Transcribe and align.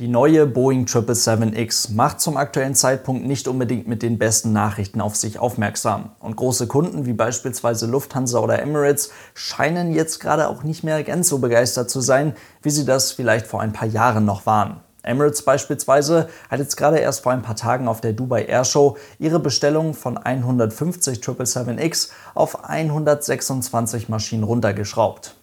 Die 0.00 0.08
neue 0.08 0.46
Boeing 0.46 0.86
777X 0.86 1.92
macht 1.92 2.22
zum 2.22 2.38
aktuellen 2.38 2.74
Zeitpunkt 2.74 3.26
nicht 3.26 3.46
unbedingt 3.46 3.86
mit 3.86 4.02
den 4.02 4.16
besten 4.16 4.50
Nachrichten 4.50 5.02
auf 5.02 5.14
sich 5.14 5.38
aufmerksam. 5.38 6.12
Und 6.20 6.36
große 6.36 6.68
Kunden 6.68 7.04
wie 7.04 7.12
beispielsweise 7.12 7.84
Lufthansa 7.84 8.38
oder 8.38 8.62
Emirates 8.62 9.10
scheinen 9.34 9.92
jetzt 9.92 10.18
gerade 10.18 10.48
auch 10.48 10.62
nicht 10.62 10.84
mehr 10.84 11.04
ganz 11.04 11.28
so 11.28 11.36
begeistert 11.36 11.90
zu 11.90 12.00
sein, 12.00 12.32
wie 12.62 12.70
sie 12.70 12.86
das 12.86 13.12
vielleicht 13.12 13.46
vor 13.46 13.60
ein 13.60 13.74
paar 13.74 13.88
Jahren 13.88 14.24
noch 14.24 14.46
waren. 14.46 14.80
Emirates 15.02 15.42
beispielsweise 15.42 16.30
hat 16.48 16.60
jetzt 16.60 16.78
gerade 16.78 16.96
erst 16.96 17.22
vor 17.22 17.32
ein 17.32 17.42
paar 17.42 17.56
Tagen 17.56 17.86
auf 17.86 18.00
der 18.00 18.14
Dubai 18.14 18.46
Airshow 18.46 18.96
ihre 19.18 19.38
Bestellung 19.38 19.92
von 19.92 20.16
150 20.16 21.18
777X 21.18 22.08
auf 22.34 22.64
126 22.64 24.08
Maschinen 24.08 24.44
runtergeschraubt. 24.44 25.34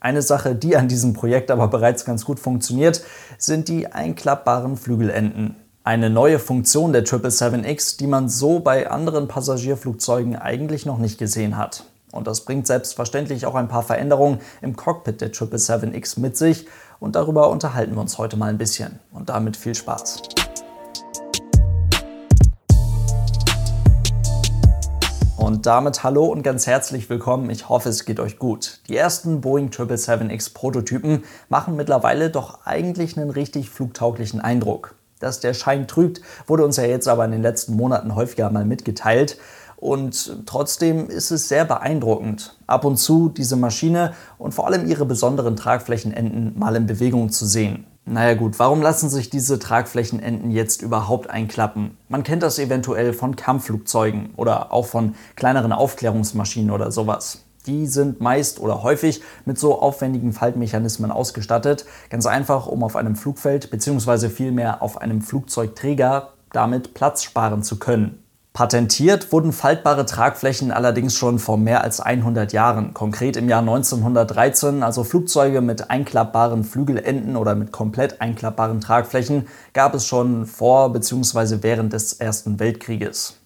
Eine 0.00 0.22
Sache, 0.22 0.54
die 0.54 0.76
an 0.76 0.88
diesem 0.88 1.12
Projekt 1.12 1.50
aber 1.50 1.68
bereits 1.68 2.04
ganz 2.04 2.24
gut 2.24 2.38
funktioniert, 2.38 3.02
sind 3.36 3.68
die 3.68 3.88
einklappbaren 3.88 4.76
Flügelenden. 4.76 5.56
Eine 5.82 6.08
neue 6.10 6.38
Funktion 6.38 6.92
der 6.92 7.04
777X, 7.04 7.98
die 7.98 8.06
man 8.06 8.28
so 8.28 8.60
bei 8.60 8.90
anderen 8.90 9.26
Passagierflugzeugen 9.26 10.36
eigentlich 10.36 10.86
noch 10.86 10.98
nicht 10.98 11.18
gesehen 11.18 11.56
hat. 11.56 11.84
Und 12.12 12.26
das 12.26 12.44
bringt 12.44 12.66
selbstverständlich 12.66 13.44
auch 13.46 13.54
ein 13.54 13.68
paar 13.68 13.82
Veränderungen 13.82 14.40
im 14.62 14.76
Cockpit 14.76 15.20
der 15.20 15.32
777X 15.32 16.20
mit 16.20 16.36
sich. 16.36 16.66
Und 17.00 17.16
darüber 17.16 17.50
unterhalten 17.50 17.94
wir 17.94 18.00
uns 18.00 18.18
heute 18.18 18.36
mal 18.36 18.50
ein 18.50 18.58
bisschen. 18.58 19.00
Und 19.12 19.28
damit 19.28 19.56
viel 19.56 19.74
Spaß. 19.74 20.22
Und 25.48 25.64
damit 25.64 26.04
hallo 26.04 26.26
und 26.26 26.42
ganz 26.42 26.66
herzlich 26.66 27.08
willkommen. 27.08 27.48
Ich 27.48 27.70
hoffe, 27.70 27.88
es 27.88 28.04
geht 28.04 28.20
euch 28.20 28.38
gut. 28.38 28.80
Die 28.86 28.94
ersten 28.98 29.40
Boeing 29.40 29.70
777X 29.70 30.52
Prototypen 30.52 31.24
machen 31.48 31.74
mittlerweile 31.74 32.28
doch 32.28 32.66
eigentlich 32.66 33.16
einen 33.16 33.30
richtig 33.30 33.70
flugtauglichen 33.70 34.42
Eindruck. 34.42 34.94
Dass 35.20 35.40
der 35.40 35.54
Schein 35.54 35.88
trügt, 35.88 36.20
wurde 36.46 36.66
uns 36.66 36.76
ja 36.76 36.84
jetzt 36.84 37.08
aber 37.08 37.24
in 37.24 37.30
den 37.30 37.40
letzten 37.40 37.76
Monaten 37.76 38.14
häufiger 38.14 38.50
mal 38.50 38.66
mitgeteilt. 38.66 39.38
Und 39.76 40.44
trotzdem 40.44 41.08
ist 41.08 41.30
es 41.30 41.48
sehr 41.48 41.64
beeindruckend, 41.64 42.58
ab 42.66 42.84
und 42.84 42.98
zu 42.98 43.30
diese 43.30 43.56
Maschine 43.56 44.12
und 44.36 44.52
vor 44.52 44.66
allem 44.66 44.86
ihre 44.86 45.06
besonderen 45.06 45.56
Tragflächenenden 45.56 46.58
mal 46.58 46.76
in 46.76 46.84
Bewegung 46.84 47.30
zu 47.30 47.46
sehen. 47.46 47.86
Naja 48.10 48.32
gut, 48.34 48.58
warum 48.58 48.80
lassen 48.80 49.10
sich 49.10 49.28
diese 49.28 49.58
Tragflächenenden 49.58 50.50
jetzt 50.50 50.80
überhaupt 50.80 51.28
einklappen? 51.28 51.98
Man 52.08 52.22
kennt 52.22 52.42
das 52.42 52.58
eventuell 52.58 53.12
von 53.12 53.36
Kampfflugzeugen 53.36 54.30
oder 54.36 54.72
auch 54.72 54.86
von 54.86 55.14
kleineren 55.36 55.72
Aufklärungsmaschinen 55.72 56.70
oder 56.70 56.90
sowas. 56.90 57.44
Die 57.66 57.86
sind 57.86 58.22
meist 58.22 58.60
oder 58.60 58.82
häufig 58.82 59.20
mit 59.44 59.58
so 59.58 59.78
aufwendigen 59.82 60.32
Faltmechanismen 60.32 61.10
ausgestattet, 61.10 61.84
ganz 62.08 62.24
einfach, 62.24 62.66
um 62.66 62.82
auf 62.82 62.96
einem 62.96 63.14
Flugfeld 63.14 63.70
bzw. 63.70 64.30
vielmehr 64.30 64.80
auf 64.80 65.02
einem 65.02 65.20
Flugzeugträger 65.20 66.32
damit 66.50 66.94
Platz 66.94 67.22
sparen 67.24 67.62
zu 67.62 67.78
können. 67.78 68.22
Patentiert 68.58 69.30
wurden 69.30 69.52
faltbare 69.52 70.04
Tragflächen 70.04 70.72
allerdings 70.72 71.14
schon 71.14 71.38
vor 71.38 71.56
mehr 71.56 71.84
als 71.84 72.00
100 72.00 72.52
Jahren, 72.52 72.92
konkret 72.92 73.36
im 73.36 73.48
Jahr 73.48 73.60
1913, 73.60 74.82
also 74.82 75.04
Flugzeuge 75.04 75.60
mit 75.60 75.90
einklappbaren 75.90 76.64
Flügelenden 76.64 77.36
oder 77.36 77.54
mit 77.54 77.70
komplett 77.70 78.20
einklappbaren 78.20 78.80
Tragflächen 78.80 79.46
gab 79.74 79.94
es 79.94 80.08
schon 80.08 80.44
vor 80.44 80.92
bzw. 80.92 81.58
während 81.60 81.92
des 81.92 82.14
Ersten 82.14 82.58
Weltkrieges. 82.58 83.37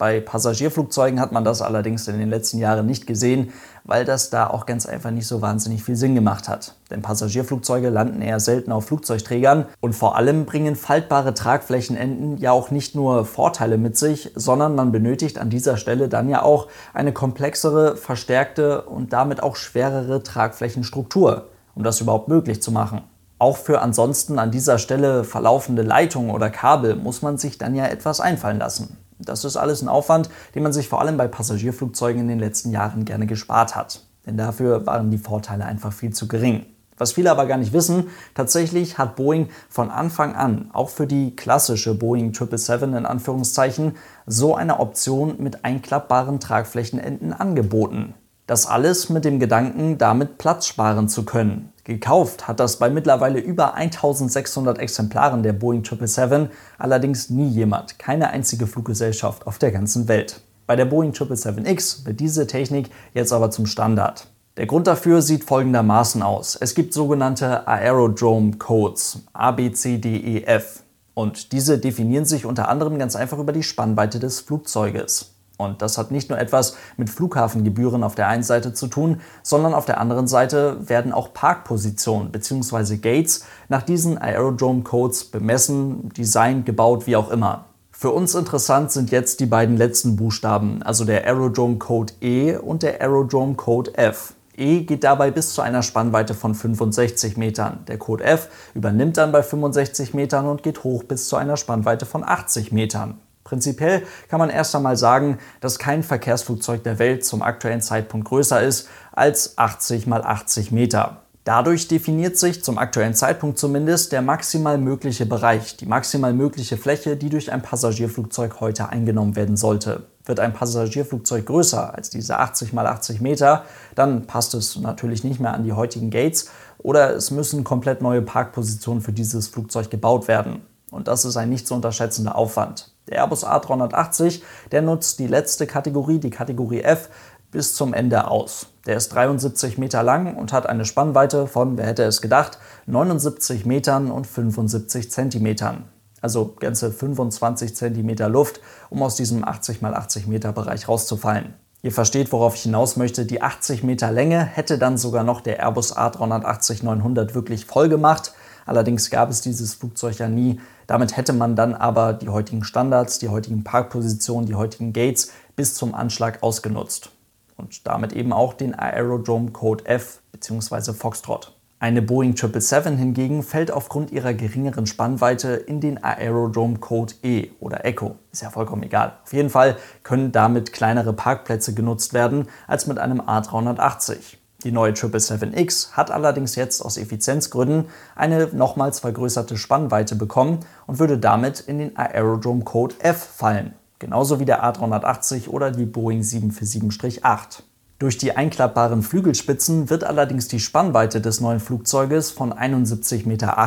Bei 0.00 0.18
Passagierflugzeugen 0.18 1.20
hat 1.20 1.30
man 1.30 1.44
das 1.44 1.60
allerdings 1.60 2.08
in 2.08 2.18
den 2.18 2.30
letzten 2.30 2.56
Jahren 2.56 2.86
nicht 2.86 3.06
gesehen, 3.06 3.52
weil 3.84 4.06
das 4.06 4.30
da 4.30 4.46
auch 4.46 4.64
ganz 4.64 4.86
einfach 4.86 5.10
nicht 5.10 5.26
so 5.26 5.42
wahnsinnig 5.42 5.84
viel 5.84 5.94
Sinn 5.94 6.14
gemacht 6.14 6.48
hat. 6.48 6.74
Denn 6.90 7.02
Passagierflugzeuge 7.02 7.90
landen 7.90 8.22
eher 8.22 8.40
selten 8.40 8.72
auf 8.72 8.86
Flugzeugträgern 8.86 9.66
und 9.80 9.92
vor 9.92 10.16
allem 10.16 10.46
bringen 10.46 10.74
faltbare 10.74 11.34
Tragflächenenden 11.34 12.38
ja 12.38 12.50
auch 12.50 12.70
nicht 12.70 12.94
nur 12.94 13.26
Vorteile 13.26 13.76
mit 13.76 13.98
sich, 13.98 14.32
sondern 14.34 14.74
man 14.74 14.90
benötigt 14.90 15.36
an 15.36 15.50
dieser 15.50 15.76
Stelle 15.76 16.08
dann 16.08 16.30
ja 16.30 16.40
auch 16.40 16.68
eine 16.94 17.12
komplexere, 17.12 17.94
verstärkte 17.94 18.80
und 18.80 19.12
damit 19.12 19.42
auch 19.42 19.54
schwerere 19.54 20.22
Tragflächenstruktur, 20.22 21.48
um 21.74 21.84
das 21.84 22.00
überhaupt 22.00 22.28
möglich 22.28 22.62
zu 22.62 22.72
machen. 22.72 23.02
Auch 23.38 23.58
für 23.58 23.82
ansonsten 23.82 24.38
an 24.38 24.50
dieser 24.50 24.78
Stelle 24.78 25.24
verlaufende 25.24 25.82
Leitungen 25.82 26.30
oder 26.30 26.48
Kabel 26.48 26.96
muss 26.96 27.20
man 27.20 27.36
sich 27.36 27.58
dann 27.58 27.74
ja 27.74 27.84
etwas 27.84 28.20
einfallen 28.20 28.60
lassen. 28.60 28.96
Das 29.24 29.44
ist 29.44 29.56
alles 29.56 29.82
ein 29.82 29.88
Aufwand, 29.88 30.30
den 30.54 30.62
man 30.62 30.72
sich 30.72 30.88
vor 30.88 31.00
allem 31.00 31.16
bei 31.16 31.28
Passagierflugzeugen 31.28 32.22
in 32.22 32.28
den 32.28 32.40
letzten 32.40 32.72
Jahren 32.72 33.04
gerne 33.04 33.26
gespart 33.26 33.76
hat. 33.76 34.02
Denn 34.26 34.36
dafür 34.36 34.86
waren 34.86 35.10
die 35.10 35.18
Vorteile 35.18 35.64
einfach 35.64 35.92
viel 35.92 36.12
zu 36.12 36.28
gering. 36.28 36.66
Was 37.00 37.12
viele 37.12 37.30
aber 37.30 37.46
gar 37.46 37.56
nicht 37.56 37.72
wissen, 37.72 38.08
tatsächlich 38.34 38.98
hat 38.98 39.16
Boeing 39.16 39.48
von 39.70 39.90
Anfang 39.90 40.34
an 40.34 40.68
auch 40.74 40.90
für 40.90 41.06
die 41.06 41.34
klassische 41.34 41.94
Boeing 41.94 42.34
777 42.34 42.98
in 42.98 43.06
Anführungszeichen 43.06 43.96
so 44.26 44.54
eine 44.54 44.80
Option 44.80 45.36
mit 45.38 45.64
einklappbaren 45.64 46.40
Tragflächenenden 46.40 47.32
angeboten. 47.32 48.12
Das 48.50 48.66
alles 48.66 49.10
mit 49.10 49.24
dem 49.24 49.38
Gedanken, 49.38 49.96
damit 49.96 50.36
Platz 50.36 50.66
sparen 50.66 51.08
zu 51.08 51.24
können. 51.24 51.72
Gekauft 51.84 52.48
hat 52.48 52.58
das 52.58 52.80
bei 52.80 52.90
mittlerweile 52.90 53.38
über 53.38 53.74
1600 53.74 54.76
Exemplaren 54.80 55.44
der 55.44 55.52
Boeing 55.52 55.84
777 55.84 56.50
allerdings 56.76 57.30
nie 57.30 57.46
jemand, 57.46 58.00
keine 58.00 58.30
einzige 58.30 58.66
Fluggesellschaft 58.66 59.46
auf 59.46 59.58
der 59.60 59.70
ganzen 59.70 60.08
Welt. 60.08 60.40
Bei 60.66 60.74
der 60.74 60.86
Boeing 60.86 61.12
777X 61.12 62.04
wird 62.06 62.18
diese 62.18 62.48
Technik 62.48 62.90
jetzt 63.14 63.32
aber 63.32 63.52
zum 63.52 63.66
Standard. 63.66 64.26
Der 64.56 64.66
Grund 64.66 64.88
dafür 64.88 65.22
sieht 65.22 65.44
folgendermaßen 65.44 66.20
aus. 66.20 66.56
Es 66.56 66.74
gibt 66.74 66.92
sogenannte 66.92 67.68
Aerodrome 67.68 68.56
Codes, 68.58 69.20
A, 69.32 69.52
B, 69.52 69.70
C, 69.70 69.98
D, 69.98 70.16
E, 70.16 70.42
F. 70.42 70.82
Und 71.14 71.52
diese 71.52 71.78
definieren 71.78 72.24
sich 72.24 72.46
unter 72.46 72.68
anderem 72.68 72.98
ganz 72.98 73.14
einfach 73.14 73.38
über 73.38 73.52
die 73.52 73.62
Spannweite 73.62 74.18
des 74.18 74.40
Flugzeuges. 74.40 75.36
Und 75.60 75.82
das 75.82 75.98
hat 75.98 76.10
nicht 76.10 76.30
nur 76.30 76.38
etwas 76.38 76.76
mit 76.96 77.10
Flughafengebühren 77.10 78.02
auf 78.02 78.14
der 78.14 78.28
einen 78.28 78.42
Seite 78.42 78.72
zu 78.72 78.86
tun, 78.86 79.20
sondern 79.42 79.74
auf 79.74 79.84
der 79.84 80.00
anderen 80.00 80.26
Seite 80.26 80.88
werden 80.88 81.12
auch 81.12 81.32
Parkpositionen 81.32 82.32
bzw. 82.32 82.96
Gates 82.96 83.44
nach 83.68 83.82
diesen 83.82 84.18
Aerodrome 84.18 84.82
Codes 84.82 85.24
bemessen, 85.24 86.08
designt, 86.16 86.66
gebaut, 86.66 87.06
wie 87.06 87.16
auch 87.16 87.30
immer. 87.30 87.66
Für 87.92 88.12
uns 88.12 88.34
interessant 88.34 88.90
sind 88.90 89.10
jetzt 89.10 89.40
die 89.40 89.46
beiden 89.46 89.76
letzten 89.76 90.16
Buchstaben, 90.16 90.82
also 90.82 91.04
der 91.04 91.26
Aerodrome 91.26 91.76
Code 91.76 92.14
E 92.22 92.56
und 92.56 92.82
der 92.82 92.98
Aerodrome 93.02 93.56
Code 93.56 93.94
F. 93.94 94.32
E 94.56 94.84
geht 94.84 95.04
dabei 95.04 95.30
bis 95.30 95.52
zu 95.52 95.60
einer 95.62 95.82
Spannweite 95.82 96.34
von 96.34 96.54
65 96.54 97.36
Metern. 97.36 97.80
Der 97.88 97.98
Code 97.98 98.24
F 98.24 98.48
übernimmt 98.74 99.18
dann 99.18 99.32
bei 99.32 99.42
65 99.42 100.14
Metern 100.14 100.46
und 100.46 100.62
geht 100.62 100.82
hoch 100.82 101.04
bis 101.04 101.28
zu 101.28 101.36
einer 101.36 101.56
Spannweite 101.56 102.06
von 102.06 102.24
80 102.24 102.72
Metern. 102.72 103.18
Prinzipiell 103.50 104.04
kann 104.28 104.38
man 104.38 104.48
erst 104.48 104.76
einmal 104.76 104.96
sagen, 104.96 105.38
dass 105.60 105.80
kein 105.80 106.04
Verkehrsflugzeug 106.04 106.84
der 106.84 107.00
Welt 107.00 107.24
zum 107.24 107.42
aktuellen 107.42 107.80
Zeitpunkt 107.80 108.28
größer 108.28 108.62
ist 108.62 108.88
als 109.10 109.58
80 109.58 110.06
mal 110.06 110.22
80 110.22 110.70
Meter. 110.70 111.22
Dadurch 111.42 111.88
definiert 111.88 112.38
sich 112.38 112.62
zum 112.62 112.78
aktuellen 112.78 113.14
Zeitpunkt 113.14 113.58
zumindest 113.58 114.12
der 114.12 114.22
maximal 114.22 114.78
mögliche 114.78 115.26
Bereich, 115.26 115.76
die 115.76 115.86
maximal 115.86 116.32
mögliche 116.32 116.76
Fläche, 116.76 117.16
die 117.16 117.28
durch 117.28 117.50
ein 117.50 117.60
Passagierflugzeug 117.60 118.60
heute 118.60 118.88
eingenommen 118.90 119.34
werden 119.34 119.56
sollte. 119.56 120.04
Wird 120.24 120.38
ein 120.38 120.52
Passagierflugzeug 120.52 121.46
größer 121.46 121.92
als 121.92 122.08
diese 122.08 122.38
80 122.38 122.72
mal 122.72 122.86
80 122.86 123.20
Meter, 123.20 123.64
dann 123.96 124.28
passt 124.28 124.54
es 124.54 124.78
natürlich 124.78 125.24
nicht 125.24 125.40
mehr 125.40 125.54
an 125.54 125.64
die 125.64 125.72
heutigen 125.72 126.10
Gates 126.10 126.50
oder 126.78 127.16
es 127.16 127.32
müssen 127.32 127.64
komplett 127.64 128.00
neue 128.00 128.22
Parkpositionen 128.22 129.02
für 129.02 129.12
dieses 129.12 129.48
Flugzeug 129.48 129.90
gebaut 129.90 130.28
werden. 130.28 130.62
Und 130.90 131.08
das 131.08 131.24
ist 131.24 131.36
ein 131.36 131.48
nicht 131.48 131.66
zu 131.66 131.74
unterschätzender 131.74 132.36
Aufwand. 132.36 132.92
Der 133.08 133.18
Airbus 133.18 133.44
A380, 133.44 134.42
der 134.72 134.82
nutzt 134.82 135.18
die 135.18 135.26
letzte 135.26 135.66
Kategorie, 135.66 136.18
die 136.18 136.30
Kategorie 136.30 136.82
F, 136.82 137.08
bis 137.50 137.74
zum 137.74 137.94
Ende 137.94 138.28
aus. 138.28 138.66
Der 138.86 138.96
ist 138.96 139.08
73 139.10 139.78
Meter 139.78 140.02
lang 140.02 140.36
und 140.36 140.52
hat 140.52 140.66
eine 140.66 140.84
Spannweite 140.84 141.46
von, 141.46 141.76
wer 141.76 141.86
hätte 141.86 142.04
es 142.04 142.22
gedacht, 142.22 142.58
79 142.86 143.66
Metern 143.66 144.10
und 144.10 144.26
75 144.26 145.10
Zentimetern. 145.10 145.84
Also 146.20 146.54
ganze 146.58 146.92
25 146.92 147.74
Zentimeter 147.74 148.28
Luft, 148.28 148.60
um 148.90 149.02
aus 149.02 149.16
diesem 149.16 149.44
80 149.44 149.82
x 149.82 149.84
80 149.84 150.26
Meter 150.26 150.52
Bereich 150.52 150.86
rauszufallen. 150.86 151.54
Ihr 151.82 151.92
versteht, 151.92 152.30
worauf 152.30 152.56
ich 152.56 152.62
hinaus 152.62 152.96
möchte. 152.96 153.24
Die 153.24 153.40
80 153.40 153.82
Meter 153.82 154.12
Länge 154.12 154.44
hätte 154.44 154.76
dann 154.76 154.98
sogar 154.98 155.24
noch 155.24 155.40
der 155.40 155.60
Airbus 155.60 155.96
A380-900 155.96 157.34
wirklich 157.34 157.64
voll 157.64 157.88
gemacht. 157.88 158.34
Allerdings 158.70 159.10
gab 159.10 159.30
es 159.30 159.40
dieses 159.40 159.74
Flugzeug 159.74 160.18
ja 160.20 160.28
nie. 160.28 160.60
Damit 160.86 161.16
hätte 161.16 161.32
man 161.32 161.56
dann 161.56 161.74
aber 161.74 162.12
die 162.12 162.28
heutigen 162.28 162.62
Standards, 162.62 163.18
die 163.18 163.28
heutigen 163.28 163.64
Parkpositionen, 163.64 164.46
die 164.46 164.54
heutigen 164.54 164.92
Gates 164.92 165.32
bis 165.56 165.74
zum 165.74 165.92
Anschlag 165.92 166.40
ausgenutzt. 166.44 167.10
Und 167.56 167.84
damit 167.84 168.12
eben 168.12 168.32
auch 168.32 168.54
den 168.54 168.72
Aerodrome 168.72 169.50
Code 169.50 169.86
F 169.86 170.22
bzw. 170.30 170.92
Foxtrot. 170.92 171.52
Eine 171.80 172.00
Boeing 172.00 172.36
777 172.36 172.96
hingegen 172.96 173.42
fällt 173.42 173.72
aufgrund 173.72 174.12
ihrer 174.12 174.34
geringeren 174.34 174.86
Spannweite 174.86 175.48
in 175.48 175.80
den 175.80 176.04
Aerodrome 176.04 176.78
Code 176.78 177.14
E 177.24 177.48
oder 177.58 177.84
Echo. 177.84 178.18
Ist 178.30 178.42
ja 178.42 178.50
vollkommen 178.50 178.84
egal. 178.84 179.14
Auf 179.24 179.32
jeden 179.32 179.50
Fall 179.50 179.78
können 180.04 180.30
damit 180.30 180.72
kleinere 180.72 181.12
Parkplätze 181.12 181.74
genutzt 181.74 182.14
werden 182.14 182.46
als 182.68 182.86
mit 182.86 182.98
einem 182.98 183.20
A380. 183.20 184.36
Die 184.64 184.72
neue 184.72 184.92
777X 184.92 185.92
hat 185.92 186.10
allerdings 186.10 186.54
jetzt 186.54 186.84
aus 186.84 186.98
Effizienzgründen 186.98 187.86
eine 188.14 188.48
nochmals 188.52 189.00
vergrößerte 189.00 189.56
Spannweite 189.56 190.16
bekommen 190.16 190.60
und 190.86 190.98
würde 190.98 191.16
damit 191.16 191.60
in 191.60 191.78
den 191.78 191.96
Aerodrome 191.96 192.64
Code 192.64 192.94
F 192.98 193.16
fallen, 193.16 193.72
genauso 193.98 194.38
wie 194.38 194.44
der 194.44 194.62
A380 194.62 195.48
oder 195.48 195.70
die 195.70 195.86
Boeing 195.86 196.20
747-8. 196.20 197.62
Durch 197.98 198.16
die 198.16 198.34
einklappbaren 198.34 199.02
Flügelspitzen 199.02 199.90
wird 199.90 200.04
allerdings 200.04 200.48
die 200.48 200.60
Spannweite 200.60 201.20
des 201.20 201.42
neuen 201.42 201.60
Flugzeuges 201.60 202.30
von 202.30 202.52
71,80 202.52 203.28
Meter 203.28 203.58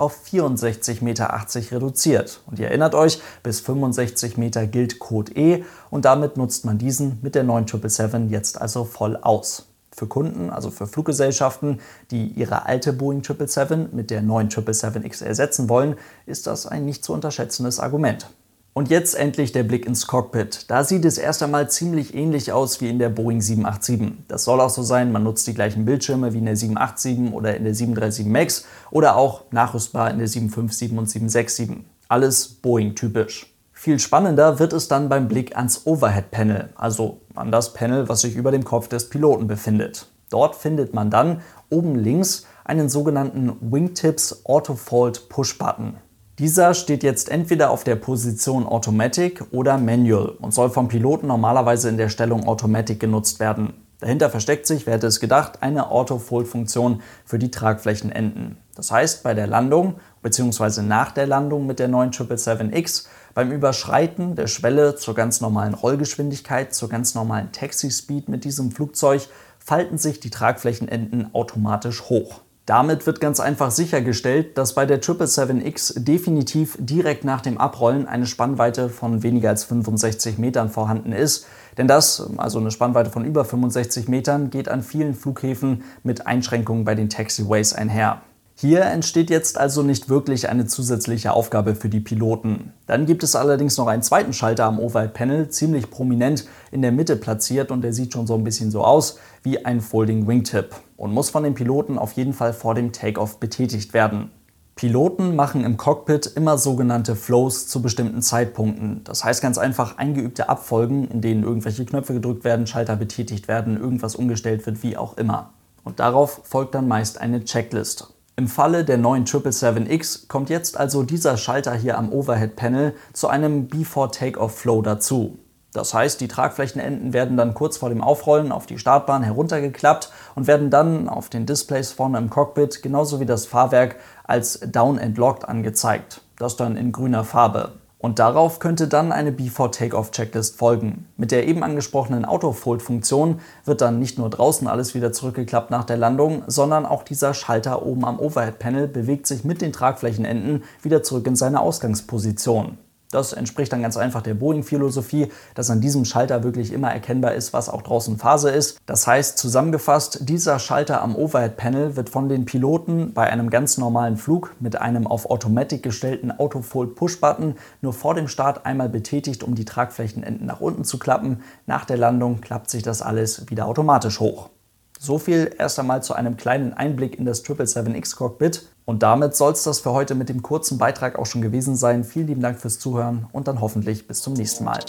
auf 0.00 0.24
64,80 0.26 1.04
Meter 1.04 1.46
reduziert. 1.72 2.40
Und 2.46 2.58
ihr 2.58 2.68
erinnert 2.68 2.96
euch, 2.96 3.20
bis 3.44 3.60
65 3.60 4.36
Meter 4.36 4.66
gilt 4.66 4.98
Code 4.98 5.32
E 5.36 5.64
und 5.90 6.04
damit 6.04 6.36
nutzt 6.36 6.64
man 6.64 6.78
diesen 6.78 7.18
mit 7.22 7.36
der 7.36 7.44
neuen 7.44 7.68
777 7.68 8.32
jetzt 8.32 8.60
also 8.60 8.84
voll 8.84 9.16
aus. 9.16 9.67
Für 9.98 10.06
Kunden, 10.06 10.50
also 10.50 10.70
für 10.70 10.86
Fluggesellschaften, 10.86 11.80
die 12.12 12.28
ihre 12.28 12.66
alte 12.66 12.92
Boeing 12.92 13.24
777 13.24 13.92
mit 13.92 14.10
der 14.10 14.22
neuen 14.22 14.48
777X 14.48 15.24
ersetzen 15.24 15.68
wollen, 15.68 15.96
ist 16.24 16.46
das 16.46 16.68
ein 16.68 16.84
nicht 16.84 17.04
zu 17.04 17.12
unterschätzendes 17.12 17.80
Argument. 17.80 18.28
Und 18.74 18.90
jetzt 18.90 19.16
endlich 19.16 19.50
der 19.50 19.64
Blick 19.64 19.86
ins 19.86 20.06
Cockpit. 20.06 20.70
Da 20.70 20.84
sieht 20.84 21.04
es 21.04 21.18
erst 21.18 21.42
einmal 21.42 21.68
ziemlich 21.68 22.14
ähnlich 22.14 22.52
aus 22.52 22.80
wie 22.80 22.88
in 22.88 23.00
der 23.00 23.08
Boeing 23.08 23.40
787. 23.40 24.26
Das 24.28 24.44
soll 24.44 24.60
auch 24.60 24.70
so 24.70 24.84
sein, 24.84 25.10
man 25.10 25.24
nutzt 25.24 25.48
die 25.48 25.54
gleichen 25.54 25.84
Bildschirme 25.84 26.32
wie 26.32 26.38
in 26.38 26.44
der 26.44 26.54
787 26.54 27.34
oder 27.34 27.56
in 27.56 27.64
der 27.64 27.74
737 27.74 28.26
MAX 28.26 28.66
oder 28.92 29.16
auch 29.16 29.50
nachrüstbar 29.50 30.12
in 30.12 30.18
der 30.18 30.28
757 30.28 30.96
und 30.96 31.10
767. 31.10 31.84
Alles 32.06 32.46
Boeing-typisch. 32.46 33.52
Viel 33.80 34.00
spannender 34.00 34.58
wird 34.58 34.72
es 34.72 34.88
dann 34.88 35.08
beim 35.08 35.28
Blick 35.28 35.56
ans 35.56 35.86
Overhead-Panel, 35.86 36.70
also 36.74 37.20
an 37.36 37.52
das 37.52 37.74
Panel, 37.74 38.08
was 38.08 38.22
sich 38.22 38.34
über 38.34 38.50
dem 38.50 38.64
Kopf 38.64 38.88
des 38.88 39.08
Piloten 39.08 39.46
befindet. 39.46 40.08
Dort 40.30 40.56
findet 40.56 40.94
man 40.94 41.10
dann 41.10 41.42
oben 41.70 41.94
links 41.94 42.44
einen 42.64 42.88
sogenannten 42.88 43.52
Wingtips 43.60 44.44
Autofold 44.46 45.28
Push-Button. 45.28 45.94
Dieser 46.40 46.74
steht 46.74 47.04
jetzt 47.04 47.28
entweder 47.30 47.70
auf 47.70 47.84
der 47.84 47.94
Position 47.94 48.66
Automatic 48.66 49.44
oder 49.52 49.78
Manual 49.78 50.30
und 50.40 50.52
soll 50.52 50.70
vom 50.70 50.88
Piloten 50.88 51.28
normalerweise 51.28 51.88
in 51.88 51.98
der 51.98 52.08
Stellung 52.08 52.48
Automatic 52.48 52.98
genutzt 52.98 53.38
werden. 53.38 53.74
Dahinter 54.00 54.28
versteckt 54.28 54.66
sich, 54.66 54.86
wer 54.86 54.94
hätte 54.94 55.06
es 55.06 55.20
gedacht, 55.20 55.62
eine 55.62 55.92
Auto-Fold-Funktion 55.92 57.00
für 57.24 57.38
die 57.38 57.52
Tragflächenenden. 57.52 58.56
Das 58.74 58.90
heißt, 58.90 59.22
bei 59.22 59.34
der 59.34 59.46
Landung 59.46 60.00
bzw. 60.22 60.82
nach 60.82 61.12
der 61.12 61.28
Landung 61.28 61.66
mit 61.66 61.78
der 61.78 61.88
neuen 61.88 62.10
777X, 62.10 63.06
beim 63.38 63.52
Überschreiten 63.52 64.34
der 64.34 64.48
Schwelle 64.48 64.96
zur 64.96 65.14
ganz 65.14 65.40
normalen 65.40 65.74
Rollgeschwindigkeit, 65.74 66.74
zur 66.74 66.88
ganz 66.88 67.14
normalen 67.14 67.52
Taxi-Speed 67.52 68.28
mit 68.28 68.42
diesem 68.42 68.72
Flugzeug, 68.72 69.28
falten 69.60 69.96
sich 69.96 70.18
die 70.18 70.30
Tragflächenenden 70.30 71.32
automatisch 71.32 72.02
hoch. 72.08 72.40
Damit 72.66 73.06
wird 73.06 73.20
ganz 73.20 73.38
einfach 73.38 73.70
sichergestellt, 73.70 74.58
dass 74.58 74.74
bei 74.74 74.86
der 74.86 75.00
777X 75.00 76.00
definitiv 76.00 76.76
direkt 76.80 77.22
nach 77.22 77.40
dem 77.40 77.58
Abrollen 77.58 78.08
eine 78.08 78.26
Spannweite 78.26 78.88
von 78.88 79.22
weniger 79.22 79.50
als 79.50 79.62
65 79.62 80.38
Metern 80.38 80.68
vorhanden 80.68 81.12
ist. 81.12 81.46
Denn 81.76 81.86
das, 81.86 82.28
also 82.38 82.58
eine 82.58 82.72
Spannweite 82.72 83.10
von 83.10 83.24
über 83.24 83.44
65 83.44 84.08
Metern, 84.08 84.50
geht 84.50 84.68
an 84.68 84.82
vielen 84.82 85.14
Flughäfen 85.14 85.84
mit 86.02 86.26
Einschränkungen 86.26 86.84
bei 86.84 86.96
den 86.96 87.08
Taxiways 87.08 87.72
einher. 87.72 88.20
Hier 88.60 88.80
entsteht 88.80 89.30
jetzt 89.30 89.56
also 89.56 89.84
nicht 89.84 90.08
wirklich 90.08 90.48
eine 90.48 90.66
zusätzliche 90.66 91.32
Aufgabe 91.32 91.76
für 91.76 91.88
die 91.88 92.00
Piloten. 92.00 92.72
Dann 92.88 93.06
gibt 93.06 93.22
es 93.22 93.36
allerdings 93.36 93.76
noch 93.76 93.86
einen 93.86 94.02
zweiten 94.02 94.32
Schalter 94.32 94.64
am 94.64 94.80
Overhead 94.80 95.14
Panel, 95.14 95.48
ziemlich 95.48 95.92
prominent 95.92 96.44
in 96.72 96.82
der 96.82 96.90
Mitte 96.90 97.14
platziert 97.14 97.70
und 97.70 97.82
der 97.82 97.92
sieht 97.92 98.12
schon 98.12 98.26
so 98.26 98.34
ein 98.34 98.42
bisschen 98.42 98.72
so 98.72 98.82
aus 98.82 99.20
wie 99.44 99.64
ein 99.64 99.80
Folding 99.80 100.26
Wingtip 100.26 100.74
und 100.96 101.14
muss 101.14 101.30
von 101.30 101.44
den 101.44 101.54
Piloten 101.54 101.98
auf 101.98 102.14
jeden 102.14 102.32
Fall 102.32 102.52
vor 102.52 102.74
dem 102.74 102.90
Takeoff 102.90 103.38
betätigt 103.38 103.94
werden. 103.94 104.32
Piloten 104.74 105.36
machen 105.36 105.62
im 105.64 105.76
Cockpit 105.76 106.26
immer 106.26 106.58
sogenannte 106.58 107.14
Flows 107.14 107.68
zu 107.68 107.80
bestimmten 107.80 108.22
Zeitpunkten. 108.22 109.02
Das 109.04 109.22
heißt 109.22 109.40
ganz 109.40 109.58
einfach 109.58 109.98
eingeübte 109.98 110.48
Abfolgen, 110.48 111.06
in 111.06 111.20
denen 111.20 111.44
irgendwelche 111.44 111.84
Knöpfe 111.84 112.14
gedrückt 112.14 112.42
werden, 112.42 112.66
Schalter 112.66 112.96
betätigt 112.96 113.46
werden, 113.46 113.78
irgendwas 113.78 114.16
umgestellt 114.16 114.66
wird, 114.66 114.82
wie 114.82 114.96
auch 114.96 115.16
immer. 115.16 115.50
Und 115.84 116.00
darauf 116.00 116.40
folgt 116.42 116.74
dann 116.74 116.88
meist 116.88 117.20
eine 117.20 117.44
Checklist. 117.44 118.17
Im 118.38 118.46
Falle 118.46 118.84
der 118.84 118.98
neuen 118.98 119.24
777X 119.24 120.28
kommt 120.28 120.48
jetzt 120.48 120.76
also 120.76 121.02
dieser 121.02 121.36
Schalter 121.36 121.74
hier 121.74 121.98
am 121.98 122.12
Overhead-Panel 122.12 122.94
zu 123.12 123.26
einem 123.26 123.66
Before 123.66 124.12
Takeoff 124.12 124.56
Flow 124.56 124.80
dazu. 124.80 125.40
Das 125.72 125.92
heißt, 125.92 126.20
die 126.20 126.28
Tragflächenenden 126.28 127.12
werden 127.12 127.36
dann 127.36 127.52
kurz 127.52 127.78
vor 127.78 127.88
dem 127.88 128.00
Aufrollen 128.00 128.52
auf 128.52 128.66
die 128.66 128.78
Startbahn 128.78 129.24
heruntergeklappt 129.24 130.12
und 130.36 130.46
werden 130.46 130.70
dann 130.70 131.08
auf 131.08 131.28
den 131.30 131.46
Displays 131.46 131.90
vorne 131.90 132.18
im 132.18 132.30
Cockpit 132.30 132.80
genauso 132.80 133.18
wie 133.18 133.26
das 133.26 133.44
Fahrwerk 133.44 133.96
als 134.22 134.60
Down 134.60 135.00
and 135.00 135.18
Locked 135.18 135.48
angezeigt. 135.48 136.20
Das 136.36 136.54
dann 136.54 136.76
in 136.76 136.92
grüner 136.92 137.24
Farbe. 137.24 137.72
Und 138.00 138.20
darauf 138.20 138.60
könnte 138.60 138.86
dann 138.86 139.10
eine 139.10 139.32
Before 139.32 139.72
Takeoff 139.72 140.12
Checklist 140.12 140.56
folgen. 140.56 141.08
Mit 141.16 141.32
der 141.32 141.48
eben 141.48 141.64
angesprochenen 141.64 142.24
Autofold-Funktion 142.24 143.40
wird 143.64 143.80
dann 143.80 143.98
nicht 143.98 144.18
nur 144.18 144.30
draußen 144.30 144.68
alles 144.68 144.94
wieder 144.94 145.12
zurückgeklappt 145.12 145.72
nach 145.72 145.84
der 145.84 145.96
Landung, 145.96 146.44
sondern 146.46 146.86
auch 146.86 147.02
dieser 147.02 147.34
Schalter 147.34 147.84
oben 147.84 148.04
am 148.04 148.20
Overhead-Panel 148.20 148.86
bewegt 148.86 149.26
sich 149.26 149.42
mit 149.42 149.60
den 149.60 149.72
Tragflächenenden 149.72 150.62
wieder 150.82 151.02
zurück 151.02 151.26
in 151.26 151.34
seine 151.34 151.60
Ausgangsposition. 151.60 152.78
Das 153.10 153.32
entspricht 153.32 153.72
dann 153.72 153.82
ganz 153.82 153.96
einfach 153.96 154.20
der 154.22 154.34
Boeing-Philosophie, 154.34 155.28
dass 155.54 155.70
an 155.70 155.80
diesem 155.80 156.04
Schalter 156.04 156.42
wirklich 156.42 156.72
immer 156.72 156.92
erkennbar 156.92 157.34
ist, 157.34 157.52
was 157.52 157.70
auch 157.70 157.82
draußen 157.82 158.18
Phase 158.18 158.50
ist. 158.50 158.78
Das 158.84 159.06
heißt, 159.06 159.38
zusammengefasst, 159.38 160.28
dieser 160.28 160.58
Schalter 160.58 161.00
am 161.00 161.16
Overhead-Panel 161.16 161.96
wird 161.96 162.10
von 162.10 162.28
den 162.28 162.44
Piloten 162.44 163.14
bei 163.14 163.30
einem 163.30 163.48
ganz 163.48 163.78
normalen 163.78 164.16
Flug 164.18 164.54
mit 164.60 164.76
einem 164.76 165.06
auf 165.06 165.30
Automatic 165.30 165.82
gestellten 165.82 166.32
Autofold-Push-Button 166.32 167.54
nur 167.80 167.92
vor 167.94 168.14
dem 168.14 168.28
Start 168.28 168.66
einmal 168.66 168.90
betätigt, 168.90 169.42
um 169.42 169.54
die 169.54 169.64
Tragflächenenden 169.64 170.46
nach 170.46 170.60
unten 170.60 170.84
zu 170.84 170.98
klappen. 170.98 171.42
Nach 171.66 171.86
der 171.86 171.96
Landung 171.96 172.40
klappt 172.42 172.68
sich 172.68 172.82
das 172.82 173.00
alles 173.00 173.48
wieder 173.48 173.66
automatisch 173.66 174.20
hoch. 174.20 174.50
So 175.00 175.18
viel 175.18 175.54
erst 175.56 175.78
einmal 175.78 176.02
zu 176.02 176.14
einem 176.14 176.36
kleinen 176.36 176.74
Einblick 176.74 177.18
in 177.20 177.24
das 177.24 177.44
777X 177.44 178.16
Cockpit. 178.16 178.66
Und 178.84 179.04
damit 179.04 179.36
soll 179.36 179.52
es 179.52 179.62
das 179.62 179.78
für 179.78 179.92
heute 179.92 180.16
mit 180.16 180.28
dem 180.28 180.42
kurzen 180.42 180.76
Beitrag 180.76 181.18
auch 181.20 181.26
schon 181.26 181.40
gewesen 181.40 181.76
sein. 181.76 182.02
Vielen 182.02 182.26
lieben 182.26 182.40
Dank 182.40 182.58
fürs 182.58 182.80
Zuhören 182.80 183.26
und 183.30 183.46
dann 183.46 183.60
hoffentlich 183.60 184.08
bis 184.08 184.22
zum 184.22 184.32
nächsten 184.32 184.64
Mal. 184.64 184.80